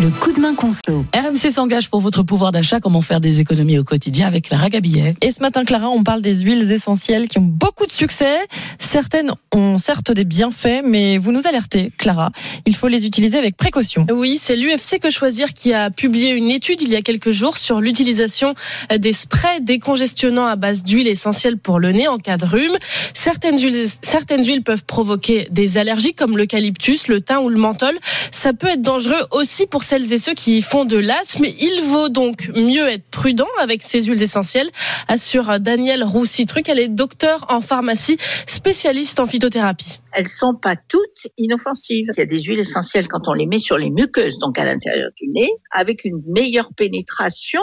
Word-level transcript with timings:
Le 0.00 0.10
coup 0.10 0.32
de 0.32 0.40
main 0.40 0.54
conso. 0.54 1.04
RMC 1.12 1.50
s'engage 1.50 1.90
pour 1.90 2.00
votre 2.00 2.22
pouvoir 2.22 2.52
d'achat, 2.52 2.78
comment 2.78 3.02
faire 3.02 3.20
des 3.20 3.40
économies 3.40 3.78
au 3.80 3.84
quotidien 3.84 4.28
avec 4.28 4.44
Clara 4.44 4.68
Gabillet. 4.68 5.14
Et 5.22 5.32
ce 5.32 5.42
matin, 5.42 5.64
Clara, 5.64 5.88
on 5.88 6.04
parle 6.04 6.22
des 6.22 6.36
huiles 6.36 6.70
essentielles 6.70 7.26
qui 7.26 7.38
ont 7.38 7.48
beaucoup 7.48 7.84
de 7.84 7.90
succès. 7.90 8.36
Certaines 8.78 9.32
ont 9.52 9.76
certes 9.76 10.12
des 10.12 10.24
bienfaits, 10.24 10.82
mais 10.84 11.18
vous 11.18 11.32
nous 11.32 11.48
alertez, 11.48 11.90
Clara. 11.98 12.30
Il 12.64 12.76
faut 12.76 12.86
les 12.86 13.06
utiliser 13.06 13.38
avec 13.38 13.56
précaution. 13.56 14.06
Oui, 14.12 14.38
c'est 14.40 14.54
l'UFC 14.54 15.00
Que 15.00 15.10
Choisir 15.10 15.52
qui 15.52 15.72
a 15.72 15.90
publié 15.90 16.30
une 16.30 16.50
étude 16.50 16.80
il 16.80 16.90
y 16.90 16.96
a 16.96 17.02
quelques 17.02 17.32
jours 17.32 17.56
sur 17.56 17.80
l'utilisation 17.80 18.54
des 18.96 19.12
sprays 19.12 19.60
décongestionnants 19.60 20.46
à 20.46 20.54
base 20.54 20.84
d'huile 20.84 21.08
essentielle 21.08 21.58
pour 21.58 21.80
le 21.80 21.90
nez 21.90 22.06
en 22.06 22.18
cas 22.18 22.36
de 22.36 22.44
rhume. 22.44 22.76
Certaines 23.14 23.58
huiles, 23.58 23.88
certaines 24.02 24.44
huiles 24.44 24.62
peuvent 24.62 24.84
provoquer 24.84 25.48
des 25.50 25.76
allergies 25.76 26.14
comme 26.14 26.36
l'eucalyptus, 26.36 27.08
le 27.08 27.20
thym 27.20 27.38
ou 27.38 27.48
le 27.48 27.58
menthol. 27.58 27.98
Ça 28.30 28.52
peut 28.52 28.68
être 28.68 28.82
dangereux 28.82 29.26
aussi 29.32 29.66
pour 29.66 29.82
celles 29.88 30.12
et 30.12 30.18
ceux 30.18 30.34
qui 30.34 30.60
font 30.60 30.84
de 30.84 30.98
l'asthme. 30.98 31.46
Il 31.46 31.80
vaut 31.82 32.10
donc 32.10 32.50
mieux 32.54 32.86
être 32.88 33.08
prudent 33.10 33.48
avec 33.58 33.82
ces 33.82 34.02
huiles 34.02 34.22
essentielles, 34.22 34.68
assure 35.08 35.60
Danielle 35.60 36.04
Roussitruc. 36.04 36.68
Elle 36.68 36.78
est 36.78 36.88
docteur 36.88 37.46
en 37.48 37.62
pharmacie, 37.62 38.18
spécialiste 38.46 39.18
en 39.18 39.26
phytothérapie. 39.26 40.00
Elles 40.12 40.28
sont 40.28 40.54
pas 40.54 40.76
toutes 40.76 41.32
inoffensives. 41.38 42.08
Il 42.14 42.18
y 42.18 42.22
a 42.22 42.26
des 42.26 42.42
huiles 42.42 42.58
essentielles 42.58 43.08
quand 43.08 43.28
on 43.28 43.32
les 43.32 43.46
met 43.46 43.58
sur 43.58 43.78
les 43.78 43.88
muqueuses, 43.88 44.38
donc 44.38 44.58
à 44.58 44.64
l'intérieur 44.66 45.08
du 45.16 45.26
nez, 45.28 45.48
avec 45.70 46.04
une 46.04 46.20
meilleure 46.26 46.68
pénétration 46.76 47.62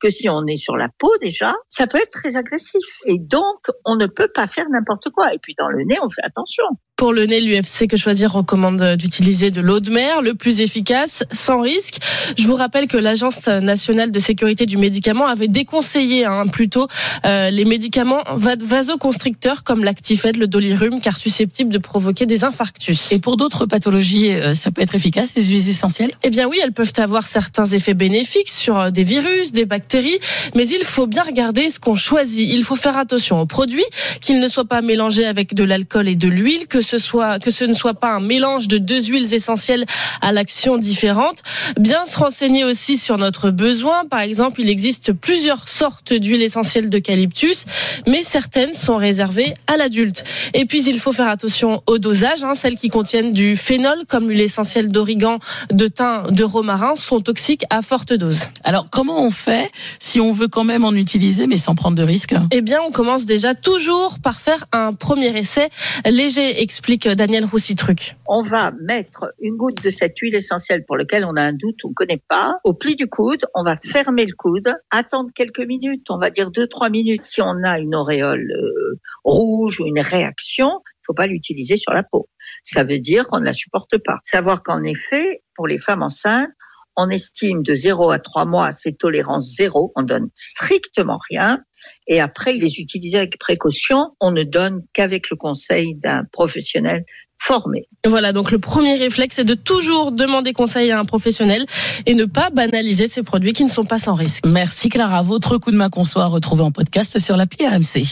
que 0.00 0.08
si 0.08 0.30
on 0.30 0.46
est 0.46 0.56
sur 0.56 0.76
la 0.76 0.88
peau 0.98 1.12
déjà, 1.20 1.54
ça 1.68 1.86
peut 1.86 1.98
être 1.98 2.10
très 2.10 2.38
agressif. 2.38 2.86
Et 3.04 3.18
donc, 3.18 3.66
on 3.84 3.96
ne 3.96 4.06
peut 4.06 4.28
pas 4.34 4.46
faire 4.46 4.66
n'importe 4.70 5.10
quoi. 5.10 5.34
Et 5.34 5.38
puis 5.42 5.54
dans 5.58 5.68
le 5.68 5.84
nez, 5.84 5.98
on 6.02 6.08
fait 6.08 6.24
attention. 6.24 6.64
Pour 6.96 7.12
le 7.12 7.26
nez, 7.26 7.42
l'UFC 7.42 7.86
Que 7.86 7.98
Choisir 7.98 8.32
recommande 8.32 8.96
d'utiliser 8.96 9.50
de 9.50 9.60
l'eau 9.60 9.80
de 9.80 9.90
mer, 9.90 10.22
le 10.22 10.32
plus 10.32 10.62
efficace, 10.62 11.24
sans 11.30 11.60
risque. 11.60 11.98
Je 12.38 12.46
vous 12.46 12.54
rappelle 12.54 12.86
que 12.86 12.96
l'Agence 12.96 13.48
nationale 13.48 14.10
de 14.10 14.18
sécurité 14.18 14.64
du 14.64 14.78
médicament 14.78 15.26
avait 15.26 15.46
déconseillé 15.46 16.24
hein, 16.24 16.46
plutôt 16.46 16.88
euh, 17.26 17.50
les 17.50 17.66
médicaments 17.66 18.24
vasoconstricteurs 18.36 19.62
comme 19.62 19.84
l'actifed, 19.84 20.38
le 20.38 20.46
dolirum, 20.46 21.02
car 21.02 21.18
susceptibles 21.18 21.70
de 21.70 21.76
provoquer 21.76 22.24
des 22.24 22.44
infarctus. 22.44 23.12
Et 23.12 23.18
pour 23.18 23.36
d'autres 23.36 23.66
pathologies, 23.66 24.32
euh, 24.32 24.54
ça 24.54 24.70
peut 24.70 24.80
être 24.80 24.94
efficace, 24.94 25.32
ces 25.34 25.44
huiles 25.44 25.68
essentielles? 25.68 26.12
Eh 26.22 26.30
bien 26.30 26.48
oui, 26.48 26.56
elles 26.64 26.72
peuvent 26.72 26.94
avoir 26.96 27.26
certains 27.26 27.66
effets 27.66 27.92
bénéfiques 27.92 28.48
sur 28.48 28.78
euh, 28.78 28.90
des 28.90 29.04
virus, 29.04 29.52
des 29.52 29.66
bactéries, 29.66 30.18
mais 30.54 30.66
il 30.66 30.82
faut 30.82 31.06
bien 31.06 31.24
regarder 31.24 31.68
ce 31.68 31.78
qu'on 31.78 31.94
choisit. 31.94 32.50
Il 32.50 32.64
faut 32.64 32.74
faire 32.74 32.96
attention 32.96 33.38
aux 33.38 33.46
produits, 33.46 33.84
qu'ils 34.22 34.40
ne 34.40 34.48
soient 34.48 34.64
pas 34.64 34.80
mélangés 34.80 35.26
avec 35.26 35.52
de 35.52 35.62
l'alcool 35.62 36.08
et 36.08 36.16
de 36.16 36.28
l'huile, 36.28 36.66
que 36.66 36.85
ce 36.86 36.98
soit 36.98 37.38
que 37.38 37.50
ce 37.50 37.64
ne 37.64 37.72
soit 37.72 37.94
pas 37.94 38.08
un 38.08 38.20
mélange 38.20 38.68
de 38.68 38.78
deux 38.78 39.02
huiles 39.02 39.34
essentielles 39.34 39.84
à 40.22 40.32
l'action 40.32 40.78
différente. 40.78 41.42
Bien 41.78 42.04
se 42.04 42.18
renseigner 42.18 42.64
aussi 42.64 42.96
sur 42.96 43.18
notre 43.18 43.50
besoin. 43.50 44.04
Par 44.04 44.20
exemple, 44.20 44.60
il 44.60 44.70
existe 44.70 45.12
plusieurs 45.12 45.68
sortes 45.68 46.12
d'huiles 46.12 46.42
essentielles 46.42 46.88
d'eucalyptus, 46.88 47.66
mais 48.06 48.22
certaines 48.22 48.74
sont 48.74 48.96
réservées 48.96 49.54
à 49.66 49.76
l'adulte. 49.76 50.24
Et 50.54 50.64
puis 50.64 50.84
il 50.84 50.98
faut 50.98 51.12
faire 51.12 51.28
attention 51.28 51.82
au 51.86 51.98
dosage. 51.98 52.44
Hein. 52.44 52.54
Celles 52.54 52.76
qui 52.76 52.88
contiennent 52.88 53.32
du 53.32 53.56
phénol, 53.56 53.98
comme 54.08 54.28
l'huile 54.28 54.40
essentielle 54.40 54.90
d'origan, 54.90 55.38
de 55.70 55.88
thym, 55.88 56.30
de 56.30 56.44
romarin, 56.44 56.96
sont 56.96 57.20
toxiques 57.20 57.64
à 57.70 57.82
forte 57.82 58.12
dose. 58.12 58.44
Alors 58.64 58.86
comment 58.90 59.22
on 59.22 59.30
fait 59.30 59.70
si 59.98 60.20
on 60.20 60.32
veut 60.32 60.48
quand 60.48 60.64
même 60.64 60.84
en 60.84 60.92
utiliser 60.92 61.46
mais 61.46 61.58
sans 61.58 61.74
prendre 61.74 61.96
de 61.96 62.02
risques? 62.02 62.34
Eh 62.52 62.60
bien, 62.60 62.78
on 62.86 62.92
commence 62.92 63.26
déjà 63.26 63.54
toujours 63.54 64.18
par 64.20 64.40
faire 64.40 64.64
un 64.72 64.92
premier 64.92 65.36
essai 65.36 65.68
léger 66.04 66.62
explique 66.76 67.08
Daniel 67.08 67.46
Roussitruc. 67.46 68.16
On 68.26 68.42
va 68.42 68.70
mettre 68.82 69.32
une 69.40 69.56
goutte 69.56 69.82
de 69.82 69.88
cette 69.88 70.18
huile 70.18 70.34
essentielle 70.34 70.84
pour 70.84 70.98
laquelle 70.98 71.24
on 71.24 71.34
a 71.34 71.40
un 71.40 71.54
doute, 71.54 71.78
on 71.84 71.88
ne 71.88 71.94
connaît 71.94 72.22
pas, 72.28 72.54
au 72.64 72.74
pli 72.74 72.96
du 72.96 73.06
coude. 73.06 73.46
On 73.54 73.62
va 73.62 73.76
fermer 73.76 74.26
le 74.26 74.34
coude, 74.36 74.74
attendre 74.90 75.30
quelques 75.34 75.60
minutes, 75.60 76.10
on 76.10 76.18
va 76.18 76.28
dire 76.28 76.50
deux 76.50 76.66
trois 76.66 76.90
minutes. 76.90 77.22
Si 77.22 77.40
on 77.40 77.62
a 77.64 77.78
une 77.78 77.94
auréole 77.94 78.52
euh, 78.52 79.00
rouge 79.24 79.80
ou 79.80 79.86
une 79.86 80.00
réaction, 80.00 80.82
il 80.84 81.04
faut 81.06 81.14
pas 81.14 81.26
l'utiliser 81.26 81.78
sur 81.78 81.94
la 81.94 82.02
peau. 82.02 82.28
Ça 82.62 82.84
veut 82.84 82.98
dire 82.98 83.26
qu'on 83.26 83.40
ne 83.40 83.46
la 83.46 83.54
supporte 83.54 83.96
pas. 84.04 84.18
Savoir 84.22 84.62
qu'en 84.62 84.82
effet, 84.82 85.42
pour 85.54 85.66
les 85.66 85.78
femmes 85.78 86.02
enceintes, 86.02 86.50
on 86.96 87.10
estime 87.10 87.62
de 87.62 87.74
0 87.74 88.10
à 88.10 88.18
3 88.18 88.44
mois, 88.44 88.72
c'est 88.72 88.92
tolérance 88.92 89.54
zéro, 89.56 89.92
on 89.96 90.02
donne 90.02 90.28
strictement 90.34 91.18
rien. 91.30 91.60
Et 92.06 92.20
après, 92.20 92.54
les 92.54 92.80
utiliser 92.80 93.18
avec 93.18 93.38
précaution, 93.38 94.12
on 94.20 94.30
ne 94.30 94.42
donne 94.42 94.82
qu'avec 94.92 95.30
le 95.30 95.36
conseil 95.36 95.94
d'un 95.94 96.24
professionnel 96.32 97.04
formé. 97.38 97.88
Voilà, 98.06 98.32
donc 98.32 98.50
le 98.50 98.58
premier 98.58 98.94
réflexe, 98.94 99.36
c'est 99.36 99.44
de 99.44 99.54
toujours 99.54 100.12
demander 100.12 100.52
conseil 100.52 100.90
à 100.90 100.98
un 100.98 101.04
professionnel 101.04 101.66
et 102.06 102.14
ne 102.14 102.24
pas 102.24 102.50
banaliser 102.50 103.08
ces 103.08 103.22
produits 103.22 103.52
qui 103.52 103.64
ne 103.64 103.70
sont 103.70 103.84
pas 103.84 103.98
sans 103.98 104.14
risque. 104.14 104.46
Merci 104.46 104.88
Clara. 104.88 105.22
Votre 105.22 105.58
coup 105.58 105.70
de 105.70 105.76
main 105.76 105.90
qu'on 105.90 106.04
soit 106.04 106.26
retrouvé 106.26 106.62
en 106.62 106.70
podcast 106.70 107.18
sur 107.18 107.36
l'appli 107.36 107.66
RMC. 107.66 108.06